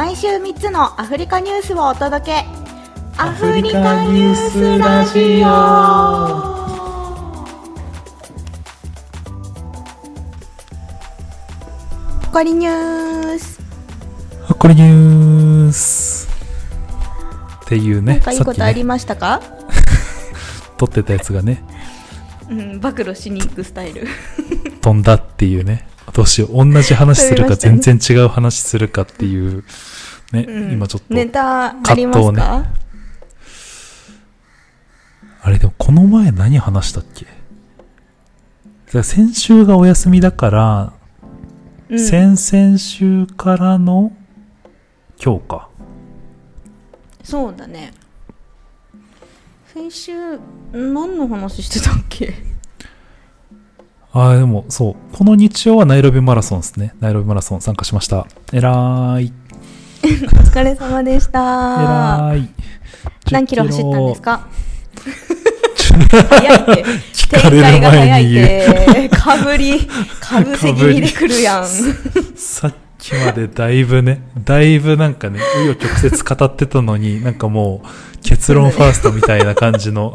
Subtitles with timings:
[0.00, 2.46] 毎週3つのアフリカニュースをお届け。
[3.18, 5.48] アフリカニュースラジオ。
[12.24, 13.60] ほこりニュース。
[14.46, 16.30] ほっこりニュース。
[17.66, 19.42] っていうねなんかいいことありましたか、
[20.78, 21.62] 撮ってたやつがね。
[22.48, 24.08] うん、暴露しに行くスタイル。
[24.80, 29.64] 飛んだっていうねどうしよう同じ話するか全然違う話するかっていう
[30.32, 30.72] ね、うん。
[30.72, 32.66] 今ちょっとネタあります葛か、
[35.42, 37.26] あれでもこの前何話したっけ？
[39.02, 40.92] 先週がお休みだから、
[41.88, 44.12] うん、先々週からの
[45.22, 45.68] 今日か。
[47.22, 47.92] そうだね。
[49.72, 50.12] 先週
[50.72, 52.34] 何の話してたっけ？
[54.12, 55.16] ああでもそう。
[55.16, 56.94] この日曜はナイロビマラソンですね。
[57.00, 58.26] ナイロビマラソン参加しました。
[58.52, 59.32] えらーい。
[60.02, 61.38] お疲れ様でしえた。
[61.38, 62.48] らーい。
[63.30, 64.38] 何キロ走ったんですか？
[64.38, 64.48] か
[66.28, 66.84] 早いって。
[67.12, 69.08] 聞かれる展開が早いっ前に言うて。
[69.10, 69.86] かぶり。
[70.20, 71.66] かぶせ気味でくるやん。
[72.34, 80.12] さっきまでだいぶね、だいぶなんかね、紆余曲折語ってたのに、なんかもう、結論ファーストみたいな感じの。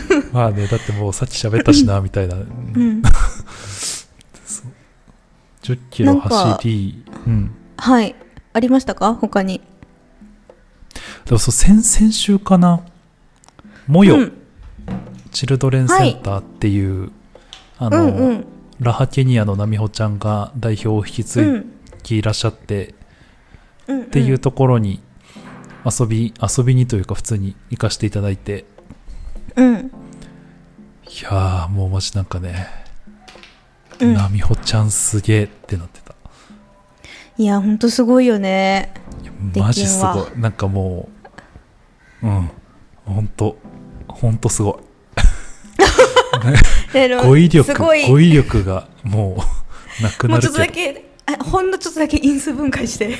[0.32, 2.36] まあね、だってもうさっき喋ったしな、みたいな。
[2.36, 3.02] うん。
[5.62, 7.50] 10キロ走り、うん。
[7.76, 8.14] はい。
[8.52, 9.14] ありましたか？
[9.14, 9.60] 他に。
[11.24, 12.82] でもそう、先々週かな。
[13.86, 14.32] もよ、うん。
[15.32, 17.10] チルドレンセンターっていう、
[17.78, 18.46] あうの、んうん。
[18.80, 21.66] ラハケニアのナミホちゃんが代表を引きう継ん。
[22.02, 22.94] ぎいらっしゃって、
[23.88, 24.02] うん。
[24.02, 25.00] っていうところに
[25.84, 28.64] 遊び遊びにというか普通に行かせていただいて
[29.56, 29.90] うん。
[31.08, 32.68] いやーもうマジなんかね、
[34.00, 34.14] うん。
[34.14, 36.14] なみほちゃんすげえってなってた。
[37.38, 38.92] いやほんとすごいよね。
[39.54, 40.40] マジすごい。
[40.40, 41.08] なんかも
[42.22, 42.50] ううん。
[43.04, 43.56] ほんと
[44.08, 44.86] ほんとすごい。
[47.22, 49.38] 語彙力語彙力がもう
[50.02, 51.04] なくもうちょっとだなるけ
[51.44, 53.10] ほんのちょっとだけ因数分解して。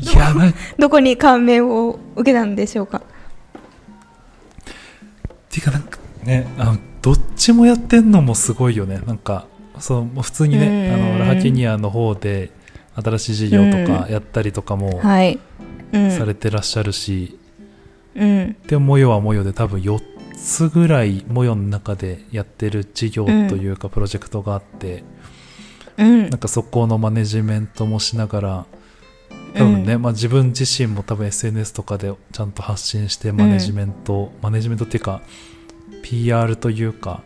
[0.00, 0.32] いや
[0.78, 3.02] どこに感銘を受けたんでしょうか？
[6.28, 6.46] ね。
[6.58, 9.00] あのどっちもやってんのもすごいよね。
[9.06, 9.46] なんか
[9.80, 11.12] そう普通にねあうん。
[11.14, 12.50] のラハケニアの方で
[12.94, 15.38] 新しい事業とかやったりとかもはい。
[15.92, 16.10] うん。
[16.10, 17.38] されてらっしゃるし、
[18.14, 18.56] うん。
[18.66, 20.00] でもよはもよで多分4
[20.36, 25.02] つぐらいもよの中でやってる事業というかプロジェクトがあって、
[25.96, 26.30] うん。
[26.30, 28.66] なんかそこのマネジメントもしながら
[29.54, 35.22] 多分ね、まあ、自分自身も多分 SNS とかでちゃんと発信してマネジメント、マネジメントっていうか
[36.02, 37.22] PR というか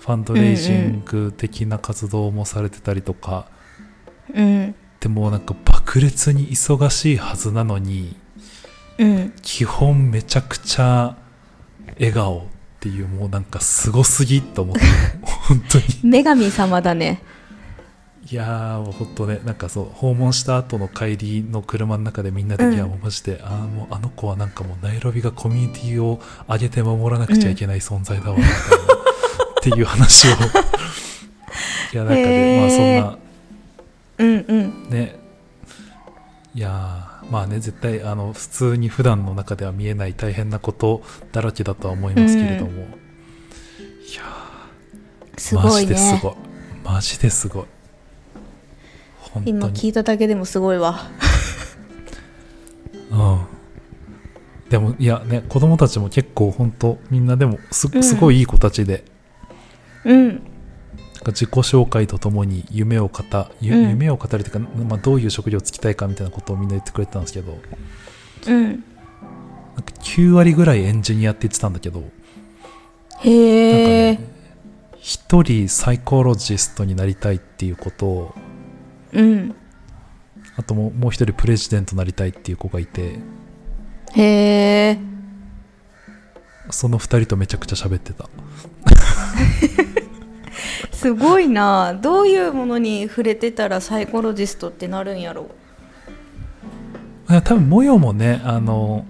[0.00, 3.46] ファンドレイジング的な活動もされてたりとか、
[4.34, 4.74] うん。
[5.00, 8.16] でもなんか爆裂に忙しいはずなのに
[8.98, 9.32] うん。
[9.42, 11.16] 基本めちゃくちゃ
[11.98, 12.42] 笑顔っ
[12.80, 14.82] ていうもうなんかすごすぎと思って
[15.22, 15.84] 本当に。
[16.04, 17.22] 女神様だね
[18.30, 28.58] いやーもう本当ねなんかそう訪問した後の帰りの車の中でみんなで、うんいやもうマジであーもうあの子はなんかもうナイロビがコミュニティを上げて守らなくちゃいけない存在だわみたいな、っ
[29.62, 30.34] ていう話をい
[31.96, 33.18] やなんかね、まあそんな
[34.18, 34.52] うんう
[34.86, 34.90] ん。
[34.90, 35.18] ね。
[36.54, 41.02] いやーまあね絶対あの普通に普段の中では見えない大変なこと
[41.32, 45.86] だらけだとは思いますけれども、いやーマすごいね。
[45.86, 46.34] ジですごい。
[46.84, 47.64] マジですごい
[49.44, 51.10] 今聞いただけでもすごいわ。
[53.10, 53.46] うん。
[54.70, 58.02] でもいやね子供たちも結構本当みんなでもすうん。
[58.02, 59.04] すごいいい子たちで、
[60.04, 60.28] うん。
[60.28, 60.42] なんか
[61.32, 63.22] 自己紹介とともに夢を語
[63.60, 63.90] ゆうん。
[63.90, 67.58] 夢を語るというか、まあ、どういう職業をつきたいかみたいなことをみんな言ってくれてたんですけど。
[68.46, 68.64] うん。
[68.64, 68.82] なんか
[70.02, 72.04] 9割ぐらいエンジニアって言ってたんだけど。
[73.20, 74.38] へえ、ね
[75.00, 78.34] 一人サイコロジストになりたいっていうことを
[79.12, 79.54] うん。
[80.56, 83.18] あともうもう一人プレジデントになりたいっていう子がいて。
[84.14, 84.98] へえ。
[86.70, 88.28] その二人とめちゃくちゃ喋ってた。
[90.92, 91.94] すごいな。
[91.94, 95.48] どういうものに触れてたらサイコロジストってなるんやろ
[97.28, 99.06] あ多分模様もねあの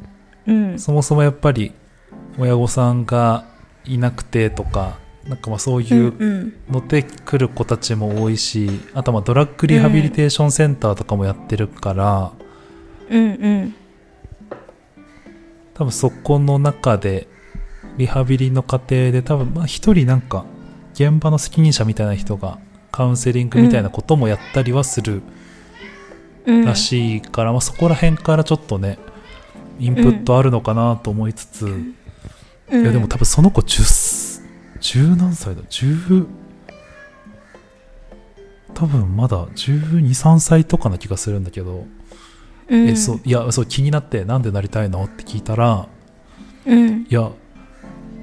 [0.46, 0.78] うん。
[0.78, 1.72] そもそもやっぱり
[2.38, 3.44] 親御さんが
[3.84, 4.98] いなくてとか
[5.28, 12.32] なんかまあそういううんので来る子たちも多いし、あとまあドラッグリハビリテーションセンターとかもやってるから、
[13.10, 13.74] うんうん。
[15.74, 17.28] 多分そこの中で
[17.98, 20.46] リハビリの過程で多分まあ一人なんか
[20.94, 22.58] 現場の責任者みたいな人が
[22.90, 25.22] カウンセリングみたいなこともやったりはする
[26.46, 26.64] うん。
[26.64, 28.98] らしいから、まあ、そこら辺からちょっとね
[29.78, 31.94] インプットあるのかなと思いつつ、うん。
[32.82, 33.82] いやでも多分その子10
[34.80, 35.62] 10何歳だ。
[35.62, 36.26] 10
[38.74, 41.86] 多分まだ123歳とかな気がするんだけど、
[42.68, 42.88] うん。
[42.88, 45.04] えそういやそう気になってなんでなりたいの？
[45.04, 45.88] って聞いたら
[46.66, 47.02] うん。
[47.02, 47.30] いや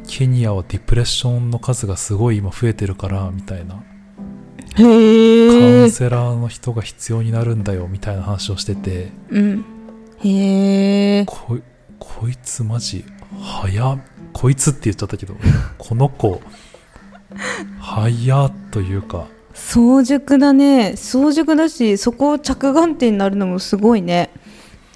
[0.07, 3.83] ケニアはディプレッションの数がすごい今増えてるからみたいな。
[4.77, 9.11] カウンセラーの人が必要になるんだよみたいな話をしてて。
[9.29, 9.65] うん。
[10.23, 11.57] へえこ
[12.29, 13.03] いつマジ
[13.41, 13.99] 早っ。
[14.33, 15.35] こいつって言っちゃったけど
[15.77, 16.41] この子
[17.79, 19.27] 早っというか。
[19.53, 20.95] 早熟だね。
[20.97, 24.29] 早熟だしそこを着眼点になるのもすごいね、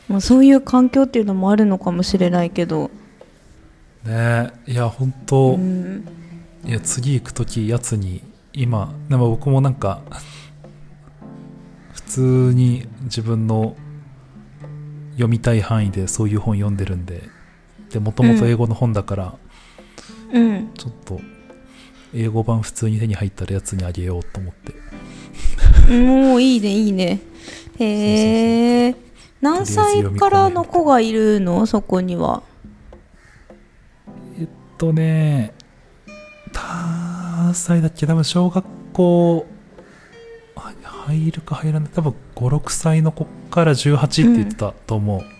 [0.10, 2.92] まあ、そういう環境っていうのもあるのかもしれないけど。
[4.04, 6.06] ねいや本当、うん。
[6.66, 8.22] いや次行く時やつに
[8.52, 10.02] 今でも僕もなんか
[11.94, 12.20] 普通
[12.54, 13.78] に自分の
[15.12, 17.24] 読みたい範囲でそういう本読んでるんで
[17.92, 19.36] でもともと英語の本だから、
[20.32, 20.72] うん。
[20.76, 21.20] ちょっと
[22.14, 24.74] 英語版普通に手に入ったらやつにあげようと思って。
[25.92, 27.20] もういいねいいね。
[27.80, 28.96] へえ
[29.42, 31.66] 何歳からの子がいるの？
[31.66, 32.44] そこには。
[34.40, 34.48] えっ
[34.78, 35.54] とね
[36.54, 38.06] 何歳だっけ？
[38.06, 39.48] 多分小学校
[40.56, 41.90] は入るか入らない。
[41.90, 45.39] 多分56歳の子から18って言ってたと思う、うーん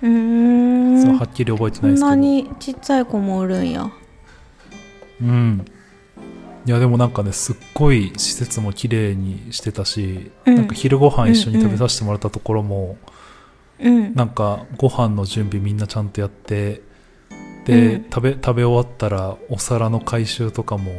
[0.00, 2.06] そうはっきり覚えてこんないですけど。
[2.06, 3.90] なにちっちゃい子もおるんや。
[5.20, 5.64] うん。
[6.66, 10.54] いやでもなんかねすっごい施設も綺麗にしてたし、うん。
[10.54, 12.96] なんか昼ご飯一緒に食べさせてもらったところも、
[13.78, 14.14] うん。
[14.14, 16.82] なんかご飯の準備みんなちゃんとやって
[17.66, 18.04] で、うん。
[18.04, 20.92] 食べ食べ終わったらお皿の回収とかも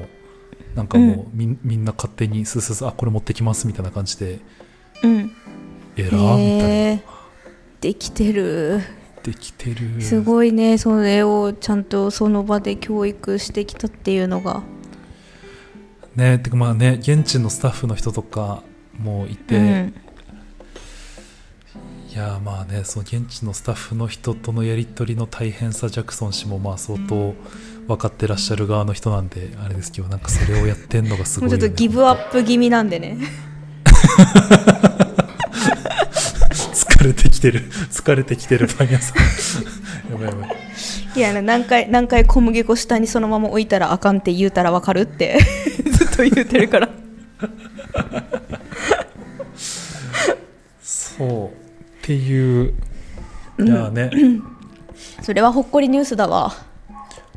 [0.75, 4.39] なんかもうみ,、ん、みんな勝手にスースースーあこれ持ってきますみたいな感じで
[5.03, 5.31] うん。
[5.97, 6.27] えらーみたいな。
[6.27, 7.20] へえ
[7.81, 8.81] できてる。
[9.23, 10.01] できてる。
[10.01, 14.63] すごいねそれをちゃんとその場で教育してきたっていうのが。
[16.15, 18.63] ねてかまあね現地のスタッフの人とか
[18.97, 19.93] もいて、うん。
[22.11, 27.33] いやーまあねその現地のスタッフの人とのやり取りの大変さジャクソン氏もまあ相当
[27.87, 33.17] 分かってらっしゃる側の人なんであれですけどなんかそれをやってんのがすごいよ、ね、もうちょっとギブアップ気味なんでね。
[33.85, 34.97] 疲
[37.11, 37.61] れてきてる。
[37.91, 39.17] 疲れてきてるパン屋さん。
[40.11, 40.57] やばいやばい。
[41.15, 45.39] いや何回何回小麦粉下にそのまま置いたらあかんって言うたらわかるって。
[45.91, 46.89] ずっと言うてるから。
[50.81, 51.47] そう。
[51.47, 51.51] っ
[52.01, 52.73] ていう。
[53.59, 54.09] いやーね、
[55.21, 56.49] それはほっこりニュースだわ。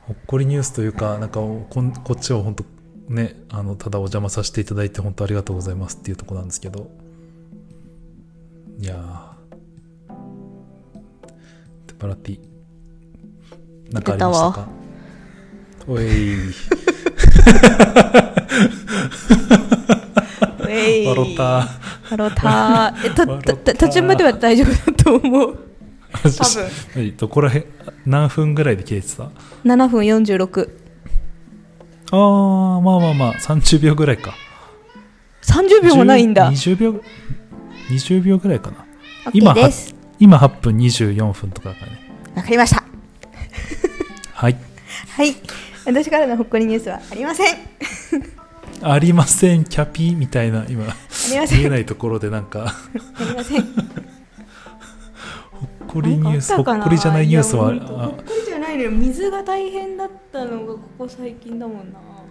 [0.06, 2.64] ほっこりニュースというかなんかこんこっちは本当
[3.08, 6.90] ねあのただお邪魔させていただいて本当ありがとうございますっていうところなんですけど。
[8.80, 9.13] いや
[12.04, 12.38] パラティ
[13.90, 14.68] なんかありましたか？
[15.88, 16.50] おい。
[16.50, 21.62] ウェイ笑った。
[21.62, 23.56] ハロタえた笑った。
[23.56, 25.58] た途中までは大丈夫だと思う。
[26.12, 27.16] 多分。
[27.16, 27.64] どこらへん
[28.04, 29.30] 何分ぐらいで切れてた
[29.64, 30.70] ？7分46
[32.10, 34.34] あーまあまあまあ30秒ぐらいか。
[35.40, 36.52] 30秒もないんだ。
[36.52, 37.00] 10 20秒
[37.88, 38.84] 20秒ぐらいかな。
[39.32, 41.98] 今です今8分24分とかだからね。
[42.36, 42.82] わかりました。
[44.34, 44.56] はい。
[45.16, 45.34] はい。
[45.86, 47.56] 私からのほっこりニュースはありません。
[48.82, 49.64] ありません。
[49.64, 50.84] キャピーみたいな今
[51.52, 52.66] 見えないところでなんか。
[52.66, 53.62] ありません。
[55.52, 58.90] ほっこりニュースほっこりじゃないニュースはほっこりじゃないのよ。
[58.90, 61.98] 水が大変だったのがここ最近だもんな。
[61.98, 62.24] あ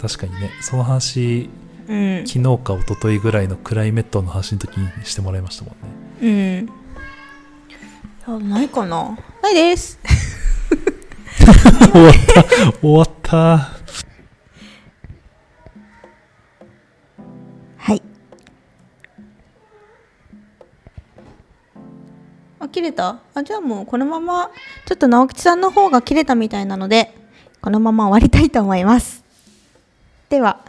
[0.00, 0.50] 確かにね。
[0.60, 1.48] その話
[1.88, 2.26] うん。
[2.26, 6.28] 昨日か一昨日ぐらいのクライメットの話の時にしてもらいましたもんねうん。
[6.28, 6.68] い
[8.26, 9.16] やないかな？
[9.42, 9.98] ないです。
[11.92, 12.44] 終わった。
[12.80, 13.36] 終わった。
[17.76, 18.02] はい。
[22.60, 23.18] あ切れた？
[23.34, 24.50] あじゃあもうこのまま
[24.86, 27.14] ちょっと直吉さんの方が切れたみたいなので
[27.60, 29.22] このまま終わりたいと思います。
[30.30, 30.64] では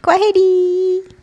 [0.00, 1.13] コアヘリー